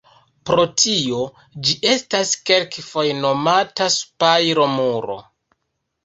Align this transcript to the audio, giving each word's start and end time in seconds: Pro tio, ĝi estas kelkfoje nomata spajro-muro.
Pro 0.49 0.61
tio, 0.83 1.17
ĝi 1.67 1.75
estas 1.89 2.31
kelkfoje 2.49 3.11
nomata 3.25 3.89
spajro-muro. 3.97 5.19